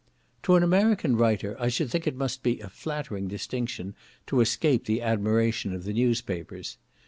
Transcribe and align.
To 0.41 0.55
an 0.55 0.63
American 0.63 1.15
writer, 1.15 1.55
I 1.59 1.67
should 1.67 1.91
think 1.91 2.07
it 2.07 2.15
must 2.15 2.41
be 2.41 2.59
a 2.59 2.69
flattering 2.69 3.27
distinction 3.27 3.93
to 4.25 4.41
escape 4.41 4.85
the 4.85 4.99
admiration 4.99 5.75
of 5.75 5.83
the 5.83 5.93
newspapers. 5.93 6.79